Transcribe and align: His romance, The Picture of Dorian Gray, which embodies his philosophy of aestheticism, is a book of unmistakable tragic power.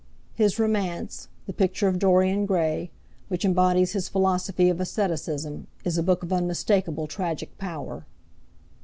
His 0.33 0.57
romance, 0.57 1.27
The 1.45 1.53
Picture 1.53 1.87
of 1.87 1.99
Dorian 1.99 2.47
Gray, 2.47 2.89
which 3.27 3.45
embodies 3.45 3.91
his 3.93 4.09
philosophy 4.09 4.67
of 4.67 4.81
aestheticism, 4.81 5.67
is 5.85 5.95
a 5.95 6.01
book 6.01 6.23
of 6.23 6.33
unmistakable 6.33 7.05
tragic 7.05 7.55
power. 7.59 8.07